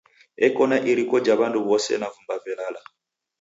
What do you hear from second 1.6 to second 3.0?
w'ose na vumba velala.